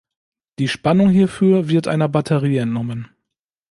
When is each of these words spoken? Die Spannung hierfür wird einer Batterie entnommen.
Die 0.57 0.67
Spannung 0.67 1.11
hierfür 1.11 1.67
wird 1.69 1.87
einer 1.87 2.09
Batterie 2.09 2.57
entnommen. 2.57 3.09